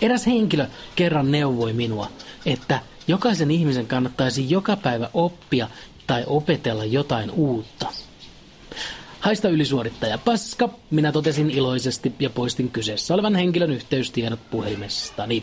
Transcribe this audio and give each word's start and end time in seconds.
Eräs 0.00 0.26
henkilö 0.26 0.66
kerran 0.96 1.30
neuvoi 1.30 1.72
minua, 1.72 2.08
että 2.46 2.80
jokaisen 3.08 3.50
ihmisen 3.50 3.86
kannattaisi 3.86 4.50
joka 4.50 4.76
päivä 4.76 5.10
oppia 5.14 5.68
tai 6.06 6.24
opetella 6.26 6.84
jotain 6.84 7.30
uutta. 7.30 7.86
Haista 9.20 9.48
ylisuorittaja 9.48 10.18
paska, 10.18 10.68
minä 10.90 11.12
totesin 11.12 11.50
iloisesti 11.50 12.12
ja 12.20 12.30
poistin 12.30 12.70
kyseessä 12.70 13.14
olevan 13.14 13.34
henkilön 13.34 13.70
yhteystiedot 13.72 14.50
puhelimestani. 14.50 15.42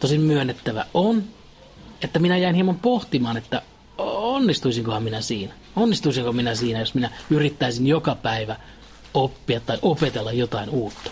Tosin 0.00 0.20
myönnettävä 0.20 0.86
on, 0.94 1.24
että 2.02 2.18
minä 2.18 2.36
jäin 2.36 2.54
hieman 2.54 2.78
pohtimaan, 2.78 3.36
että 3.36 3.62
onnistuisinkohan 3.98 5.02
minä 5.02 5.20
siinä. 5.20 5.52
Onnistuisinko 5.76 6.32
minä 6.32 6.54
siinä, 6.54 6.78
jos 6.78 6.94
minä 6.94 7.10
yrittäisin 7.30 7.86
joka 7.86 8.14
päivä 8.14 8.56
oppia 9.14 9.60
tai 9.60 9.78
opetella 9.82 10.32
jotain 10.32 10.70
uutta. 10.70 11.10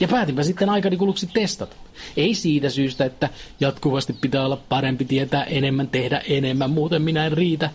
Ja 0.00 0.08
päätinpä 0.08 0.42
sitten 0.42 0.68
aikani 0.68 0.96
kuluksi 0.96 1.26
testata. 1.26 1.76
Ei 2.16 2.34
siitä 2.34 2.70
syystä, 2.70 3.04
että 3.04 3.28
jatkuvasti 3.60 4.12
pitää 4.12 4.44
olla 4.44 4.58
parempi 4.68 5.04
tietää 5.04 5.44
enemmän, 5.44 5.88
tehdä 5.88 6.22
enemmän, 6.28 6.70
muuten 6.70 7.02
minä 7.02 7.26
en 7.26 7.32
riitä, 7.32 7.70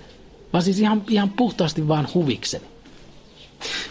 vaan 0.53 0.63
siis 0.63 0.79
ihan, 0.79 1.03
ihan 1.09 1.29
puhtaasti 1.29 1.87
vaan 1.87 2.07
huvikseni. 2.13 2.65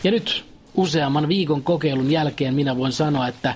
Ja 0.04 0.10
nyt 0.10 0.44
useamman 0.74 1.28
viikon 1.28 1.62
kokeilun 1.62 2.10
jälkeen 2.10 2.54
minä 2.54 2.76
voin 2.76 2.92
sanoa, 2.92 3.28
että 3.28 3.54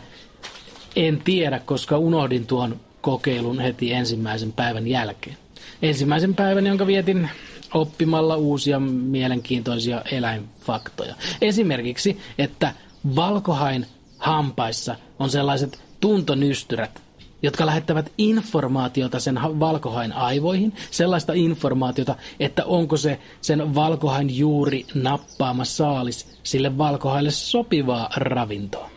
en 0.96 1.20
tiedä, 1.24 1.58
koska 1.58 1.98
unohdin 1.98 2.46
tuon 2.46 2.80
kokeilun 3.00 3.60
heti 3.60 3.92
ensimmäisen 3.92 4.52
päivän 4.52 4.86
jälkeen. 4.86 5.36
Ensimmäisen 5.82 6.34
päivän, 6.34 6.66
jonka 6.66 6.86
vietin 6.86 7.28
oppimalla 7.74 8.36
uusia 8.36 8.80
mielenkiintoisia 8.80 10.02
eläinfaktoja. 10.12 11.14
Esimerkiksi, 11.40 12.18
että 12.38 12.72
valkohain 13.16 13.86
hampaissa 14.24 14.96
on 15.18 15.30
sellaiset 15.30 15.80
tuntonystyrät, 16.00 17.02
jotka 17.42 17.66
lähettävät 17.66 18.12
informaatiota 18.18 19.20
sen 19.20 19.40
valkohain 19.42 20.12
aivoihin, 20.12 20.72
sellaista 20.90 21.32
informaatiota, 21.32 22.14
että 22.40 22.64
onko 22.64 22.96
se 22.96 23.18
sen 23.40 23.74
valkohain 23.74 24.38
juuri 24.38 24.86
nappaama 24.94 25.64
saalis 25.64 26.38
sille 26.42 26.78
valkohaille 26.78 27.30
sopivaa 27.30 28.10
ravintoa. 28.16 28.90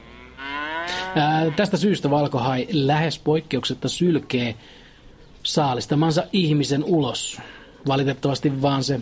Ää, 1.16 1.52
tästä 1.56 1.78
syystä 1.78 2.10
valkohai 2.10 2.68
lähes 2.72 3.20
poikkeuksetta 3.20 3.90
sylkee 3.90 4.56
saalistamansa 5.44 6.24
ihmisen 6.34 6.84
ulos. 6.84 7.42
Valitettavasti 7.88 8.62
vaan 8.62 8.84
se 8.84 9.02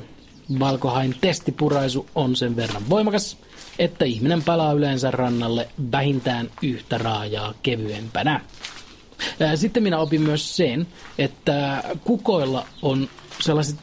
valkohain 0.59 1.15
testipuraisu 1.21 2.07
on 2.15 2.35
sen 2.35 2.55
verran 2.55 2.89
voimakas, 2.89 3.37
että 3.79 4.05
ihminen 4.05 4.43
palaa 4.43 4.73
yleensä 4.73 5.11
rannalle 5.11 5.69
vähintään 5.91 6.49
yhtä 6.61 6.97
raajaa 6.97 7.53
kevyempänä. 7.63 8.41
Sitten 9.55 9.83
minä 9.83 9.97
opin 9.97 10.21
myös 10.21 10.55
sen, 10.57 10.87
että 11.17 11.83
kukoilla 12.03 12.67
on 12.81 13.09
sellaiset 13.41 13.75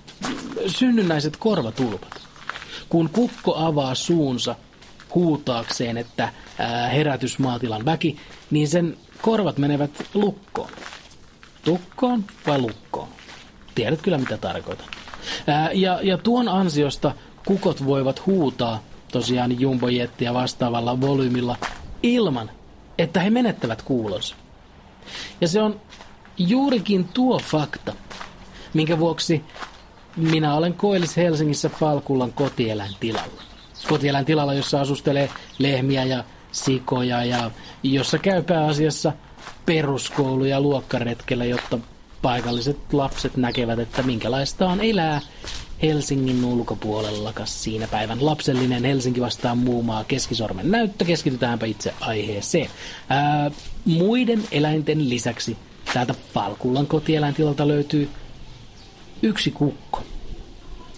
synnynnäiset 0.67 1.37
korvatulpat. 1.37 2.23
Kun 2.89 3.09
kukko 3.09 3.57
avaa 3.57 3.95
suunsa 3.95 4.57
huutaakseen, 5.15 5.97
että 5.97 6.33
herätys 6.93 7.39
maatilan 7.39 7.85
väki, 7.85 8.17
niin 8.51 8.69
sen 8.69 8.97
korvat 9.23 9.59
menevät 9.59 9.91
lukkoon. 10.15 10.71
Tukkoon 11.65 12.25
vai 12.47 12.59
lukkoon? 12.59 13.09
Tiedät 13.75 14.03
kyllä 14.03 14.19
mitä 14.19 14.37
tarkoitan. 14.39 14.87
Ja, 15.75 15.99
ja 16.03 16.19
tuon 16.19 16.49
ansiosta 16.49 17.15
kukot 17.47 17.85
voivat 17.87 18.27
huutaa 18.27 18.83
tosiaan 19.13 19.61
jumbojettia 19.61 20.35
vastaavalla 20.35 21.01
volyymilla 21.01 21.57
ilman, 22.03 22.51
että 22.99 23.21
he 23.21 23.31
menettävät 23.31 23.83
kuulonsa. 23.83 24.35
Ja 25.41 25.49
se 25.49 25.63
on 25.63 25.81
juurikin 26.39 27.05
tuo 27.05 27.39
fakta, 27.39 27.93
minkä 28.75 28.99
vuoksi 28.99 29.45
minä 30.17 30.55
olen 30.55 30.75
Koillis 30.75 31.17
Helsingissä 31.17 31.69
Falkullan 31.69 32.33
kotieläintilalla. 32.33 33.43
Kotieläintilalla, 33.89 34.55
jossa 34.55 34.81
asustelee 34.81 35.31
lehmiä 35.59 36.05
ja 36.05 36.25
sikoja 36.53 37.25
ja 37.25 37.51
jossa 37.83 38.19
käy 38.19 38.43
pääasiassa 38.43 39.13
peruskoulu- 39.67 40.45
ja 40.45 40.61
luokkaretkellä, 40.61 41.45
jotta 41.45 41.79
paikalliset 42.23 42.79
lapset 42.93 43.37
näkevät, 43.37 43.79
että 43.79 44.03
minkälaista 44.03 44.67
on 44.67 44.81
elää 44.81 45.21
Helsingin 45.83 46.45
ulkopuolella 46.45 47.33
siinä 47.45 47.87
päivän 47.87 48.27
lapsellinen 48.27 48.85
Helsinki 48.85 49.21
vastaan 49.21 49.59
muu 49.59 49.83
maa 49.83 50.05
keskisormen 50.05 50.71
näyttö. 50.71 51.05
Keskitytäänpä 51.05 51.67
itse 51.67 51.95
aiheeseen. 52.01 52.71
Ää, 53.09 53.51
muiden 53.85 54.43
eläinten 54.51 55.09
lisäksi 55.09 55.57
täältä 55.95 56.15
Falkullan 56.35 56.87
kotieläintilalta 56.87 57.69
löytyy 57.69 58.09
yksi 59.23 59.51
kukko. 59.51 60.03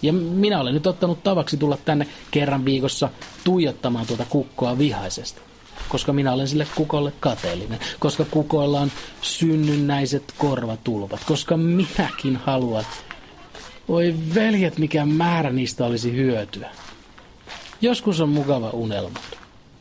Ja 0.01 0.13
minä 0.13 0.59
olen 0.59 0.73
nyt 0.73 0.87
ottanut 0.87 1.23
tavaksi 1.23 1.57
tulla 1.57 1.77
tänne 1.85 2.07
kerran 2.31 2.65
viikossa 2.65 3.09
tuijottamaan 3.43 4.05
tuota 4.07 4.25
kukkoa 4.29 4.77
vihaisesti. 4.77 5.41
Koska 5.89 6.13
minä 6.13 6.33
olen 6.33 6.47
sille 6.47 6.67
kukolle 6.75 7.13
kateellinen. 7.19 7.79
Koska 7.99 8.25
kukoilla 8.31 8.79
on 8.79 8.91
synnynnäiset 9.21 10.33
korvatulpat. 10.37 11.23
Koska 11.25 11.57
minäkin 11.57 12.37
haluan 12.45 12.85
voi 13.87 14.15
veljet, 14.35 14.77
mikä 14.77 15.05
määrä 15.05 15.49
niistä 15.49 15.85
olisi 15.85 16.11
hyötyä. 16.15 16.69
Joskus 17.81 18.21
on 18.21 18.29
mukava 18.29 18.69
unelmoida. 18.69 19.37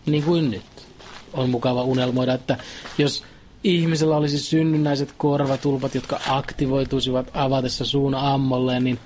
Niin 0.07 0.23
kuin 0.23 0.51
nyt. 0.51 0.87
On 1.33 1.51
mukava 1.51 1.83
unelmoida, 1.83 2.35
että 2.35 2.57
jos 2.99 3.25
ihmisellä 3.65 4.17
olisi 4.17 4.39
synnynnäiset 4.39 5.15
korvatulpat, 5.19 5.95
jotka 5.95 6.21
aktivoituisivat 6.29 7.31
avatessa 7.35 7.85
suun 7.85 8.15
ammolleen, 8.15 8.85
niin 8.85 8.99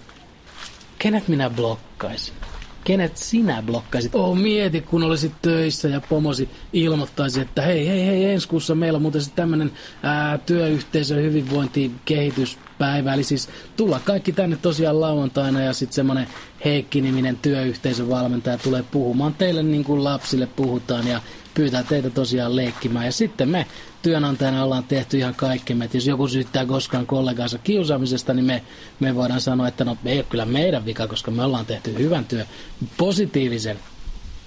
kenet 0.98 1.28
minä 1.28 1.50
blokkaisin? 1.50 2.34
Kenet 2.84 3.16
sinä 3.16 3.62
blokkaisit? 3.66 4.14
Oh, 4.14 4.36
mieti, 4.36 4.80
kun 4.80 5.02
olisit 5.02 5.32
töissä 5.42 5.88
ja 5.88 6.00
pomosi 6.00 6.48
ilmoittaisi, 6.72 7.40
että 7.40 7.62
hei, 7.62 7.88
hei, 7.88 8.06
hei, 8.06 8.24
ensi 8.24 8.48
kuussa 8.48 8.74
meillä 8.74 8.96
on 8.96 9.02
muuten 9.02 9.22
tämmöinen 9.36 9.72
työyhteisö 10.46 11.14
hyvinvointi 11.14 11.92
kehitys 12.04 12.58
päivä. 12.78 13.14
Eli 13.14 13.22
siis 13.24 13.48
tulla 13.76 14.00
kaikki 14.04 14.32
tänne 14.32 14.56
tosiaan 14.56 15.00
lauantaina 15.00 15.60
ja 15.60 15.72
sitten 15.72 15.94
semmoinen 15.94 16.26
Heikki-niminen 16.64 17.36
työyhteisön 17.36 18.08
valmentaja 18.08 18.58
tulee 18.58 18.84
puhumaan 18.90 19.34
teille 19.34 19.62
niin 19.62 19.84
kuin 19.84 20.04
lapsille 20.04 20.46
puhutaan 20.46 21.06
ja 21.06 21.20
pyytää 21.58 21.82
teitä 21.82 22.10
tosiaan 22.10 22.56
leikkimään. 22.56 23.06
Ja 23.06 23.12
sitten 23.12 23.48
me 23.48 23.66
työnantajana 24.02 24.64
ollaan 24.64 24.84
tehty 24.84 25.18
ihan 25.18 25.34
kaikkemme, 25.34 25.84
että 25.84 25.96
jos 25.96 26.06
joku 26.06 26.28
syyttää 26.28 26.66
koskaan 26.66 27.06
kollegaansa 27.06 27.58
kiusaamisesta, 27.58 28.34
niin 28.34 28.44
me, 28.44 28.62
me 29.00 29.14
voidaan 29.14 29.40
sanoa, 29.40 29.68
että 29.68 29.84
no 29.84 29.96
ei 30.04 30.18
ole 30.18 30.26
kyllä 30.30 30.44
meidän 30.44 30.84
vika, 30.84 31.06
koska 31.06 31.30
me 31.30 31.44
ollaan 31.44 31.66
tehty 31.66 31.94
hyvän 31.98 32.24
työn, 32.24 32.46
positiivisen 32.96 33.78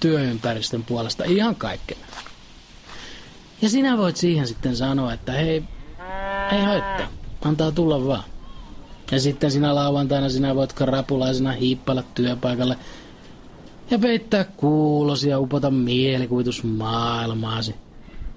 työympäristön 0.00 0.84
puolesta 0.84 1.24
ihan 1.24 1.56
kaikkemme. 1.56 2.04
Ja 3.62 3.68
sinä 3.68 3.98
voit 3.98 4.16
siihen 4.16 4.46
sitten 4.46 4.76
sanoa, 4.76 5.12
että 5.12 5.32
hei, 5.32 5.62
ei 6.52 6.62
haittaa 6.62 7.08
antaa 7.44 7.72
tulla 7.72 8.06
vaan. 8.06 8.24
Ja 9.10 9.20
sitten 9.20 9.50
sinä 9.50 9.74
lauantaina 9.74 10.28
sinä 10.28 10.54
voit 10.54 10.80
rapulaisena 10.80 11.52
hiippailla 11.52 12.02
työpaikalle 12.14 12.76
ja 13.92 13.98
peittää 13.98 14.44
kuulosi 14.44 15.28
ja 15.28 15.38
upota 15.40 15.70
mielikuvitus 15.70 16.64
maailmaasi. 16.64 17.74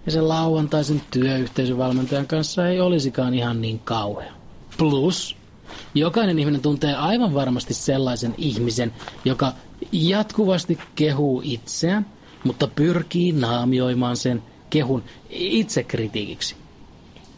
Ja 0.06 0.12
sen 0.12 0.30
lauantaisen 0.30 1.02
työyhteisövalmentajan 1.12 2.28
kanssa 2.28 2.68
ei 2.68 2.80
olisikaan 2.80 3.34
ihan 3.34 3.62
niin 3.62 3.80
kauhea. 3.80 4.34
Plus, 4.78 5.36
jokainen 5.94 6.40
ihminen 6.40 6.62
tuntee 6.62 6.96
aivan 6.96 7.34
varmasti 7.34 7.74
sellaisen 7.74 8.36
ihmisen, 8.38 8.94
joka 9.25 9.54
jatkuvasti 9.92 10.78
kehuu 10.96 11.42
itseään, 11.46 12.06
mutta 12.44 12.68
pyrkii 12.68 13.31
naamioimaan 13.31 14.18
sen 14.18 14.44
kehun 14.69 15.04
itsekritiikiksi. 15.30 16.56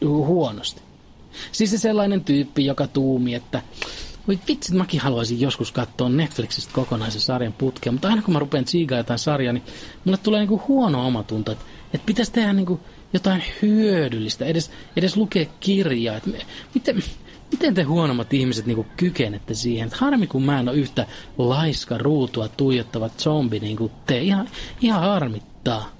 Huonosti. 0.04 0.82
Siis 1.52 1.70
se 1.70 1.78
sellainen 1.78 2.24
tyyppi, 2.24 2.64
joka 2.64 2.86
tuumi, 2.86 3.34
että 3.34 3.62
voi 4.28 4.38
vitsit, 4.48 4.74
mäkin 4.74 5.00
haluaisin 5.00 5.40
joskus 5.40 5.72
katsoa 5.72 6.08
Netflixistä 6.08 6.72
kokonaisen 6.74 7.20
sarjan 7.20 7.52
putkea, 7.52 7.92
mutta 7.92 8.08
aina 8.08 8.22
kun 8.22 8.34
mä 8.34 8.38
rupean 8.38 8.64
tsiigaa 8.64 8.98
jotain 8.98 9.18
sarjaa, 9.18 9.52
niin 9.52 9.64
mulle 10.04 10.18
tulee 10.18 10.40
niinku 10.40 10.62
huono 10.68 11.06
omatunto, 11.06 11.52
että, 11.52 11.64
että 11.94 12.06
pitäisi 12.06 12.32
tehdä 12.32 12.52
niinku 12.52 12.80
jotain 13.12 13.42
hyödyllistä, 13.62 14.44
edes, 14.44 14.70
edes 14.96 15.16
lukea 15.16 15.46
kirjaa. 15.60 16.16
Että 16.16 16.30
miten, 16.74 17.02
miten 17.52 17.74
te 17.74 17.82
huonommat 17.82 18.34
ihmiset 18.34 18.66
niinku 18.66 18.86
kykenette 18.96 19.54
siihen? 19.54 19.86
Että 19.86 19.98
harmi, 20.00 20.26
kun 20.26 20.42
mä 20.42 20.60
en 20.60 20.68
ole 20.68 20.76
yhtä 20.76 21.06
laiska 21.38 21.98
ruutua 21.98 22.48
tuijottava 22.48 23.08
zombi 23.08 23.60
niin 23.60 23.76
kuin 23.76 23.92
te. 24.06 24.18
Ihan, 24.18 24.48
ihan 24.80 25.00
harmittaa. 25.02 25.90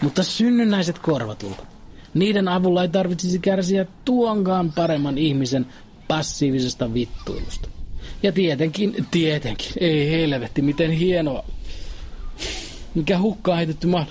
Mutta 0.00 0.22
synnynnäiset 0.22 0.98
korvatulpat. 0.98 1.70
Niiden 2.14 2.48
avulla 2.48 2.82
ei 2.82 2.88
tarvitsisi 2.88 3.38
kärsiä 3.38 3.86
tuonkaan 4.04 4.72
paremman 4.72 5.18
ihmisen 5.18 5.66
passiivisesta 6.10 6.94
vittuilusta. 6.94 7.68
Ja 8.22 8.32
tietenkin, 8.32 9.06
tietenkin, 9.10 9.72
ei 9.80 10.10
helvetti, 10.10 10.62
miten 10.62 10.90
hienoa. 10.90 11.44
Mikä 12.94 13.18
hukkaa 13.18 13.56
heitetty 13.56 13.86
maa. 13.86 14.06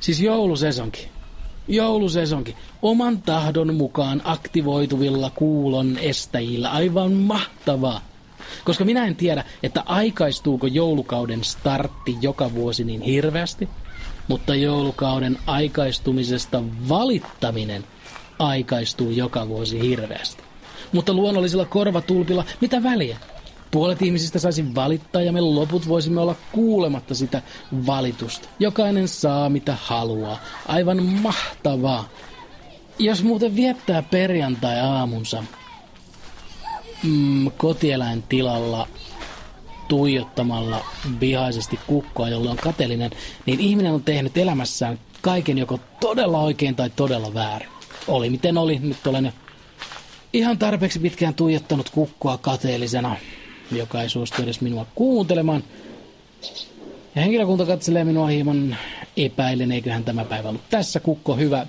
Siis 0.00 0.20
joulusesonki. 0.20 1.08
Joulusesonki. 1.68 2.56
Oman 2.82 3.22
tahdon 3.22 3.74
mukaan 3.74 4.22
aktivoituvilla 4.24 5.30
kuulon 5.30 5.98
estäjillä. 5.98 6.70
Aivan 6.70 7.12
mahtavaa. 7.12 8.00
Koska 8.64 8.84
minä 8.84 9.06
en 9.06 9.16
tiedä, 9.16 9.44
että 9.62 9.82
aikaistuuko 9.86 10.66
joulukauden 10.66 11.44
startti 11.44 12.16
joka 12.20 12.54
vuosi 12.54 12.84
niin 12.84 13.02
hirveästi, 13.02 13.68
mutta 14.28 14.54
joulukauden 14.54 15.38
aikaistumisesta 15.46 16.62
valittaminen 16.88 17.84
aikaistuu 18.38 19.10
joka 19.10 19.48
vuosi 19.48 19.80
hirveästi. 19.80 20.47
Mutta 20.92 21.12
luonnollisilla 21.12 21.64
korvatulpilla, 21.64 22.44
mitä 22.60 22.82
väliä? 22.82 23.18
Puolet 23.70 24.02
ihmisistä 24.02 24.38
saisi 24.38 24.74
valittaa 24.74 25.22
ja 25.22 25.32
me 25.32 25.40
loput 25.40 25.88
voisimme 25.88 26.20
olla 26.20 26.34
kuulematta 26.52 27.14
sitä 27.14 27.42
valitusta. 27.86 28.48
Jokainen 28.58 29.08
saa 29.08 29.48
mitä 29.48 29.76
haluaa. 29.80 30.38
Aivan 30.68 31.02
mahtavaa. 31.02 32.08
Jos 32.98 33.22
muuten 33.22 33.56
viettää 33.56 34.02
perjantai-aamunsa 34.02 35.44
mm, 37.02 37.50
kotieläintilalla 37.56 38.88
tuijottamalla 39.88 40.84
vihaisesti 41.20 41.80
kukkoa, 41.86 42.28
jolla 42.28 42.50
on 42.50 42.56
kateellinen, 42.56 43.10
niin 43.46 43.60
ihminen 43.60 43.92
on 43.92 44.02
tehnyt 44.02 44.38
elämässään 44.38 44.98
kaiken 45.20 45.58
joko 45.58 45.80
todella 46.00 46.38
oikein 46.38 46.76
tai 46.76 46.90
todella 46.90 47.34
väärin. 47.34 47.68
Oli 48.08 48.30
miten 48.30 48.58
oli, 48.58 48.78
nyt 48.78 49.06
olen 49.06 49.32
ihan 50.32 50.58
tarpeeksi 50.58 50.98
pitkään 50.98 51.34
tuijottanut 51.34 51.90
kukkoa 51.90 52.38
kateellisena, 52.38 53.16
joka 53.72 54.02
ei 54.02 54.08
suostu 54.08 54.42
edes 54.42 54.60
minua 54.60 54.86
kuuntelemaan. 54.94 55.64
Ja 57.14 57.22
henkilökunta 57.22 57.66
katselee 57.66 58.04
minua 58.04 58.26
hieman 58.26 58.76
epäilen, 59.16 59.72
eiköhän 59.72 60.04
tämä 60.04 60.24
päivä 60.24 60.48
ollut 60.48 60.70
tässä. 60.70 61.00
Kukko 61.00 61.36
hyvä, 61.36 61.66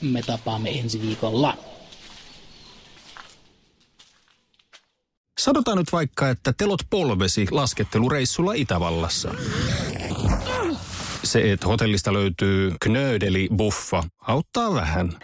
me 0.00 0.22
tapaamme 0.22 0.70
ensi 0.78 1.02
viikolla. 1.02 1.56
Sanotaan 5.38 5.78
nyt 5.78 5.92
vaikka, 5.92 6.30
että 6.30 6.52
telot 6.52 6.80
polvesi 6.90 7.46
laskettelureissulla 7.50 8.52
Itävallassa. 8.52 9.34
Se, 11.24 11.52
että 11.52 11.66
hotellista 11.66 12.12
löytyy 12.12 12.72
knöydeli 12.80 13.48
buffa, 13.56 14.04
auttaa 14.20 14.74
vähän. 14.74 15.16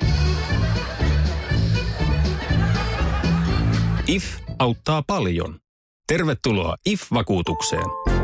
IF 4.08 4.24
auttaa 4.58 5.02
paljon. 5.06 5.58
Tervetuloa 6.06 6.76
IF-vakuutukseen. 6.86 8.23